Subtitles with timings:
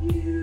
[0.00, 0.37] you.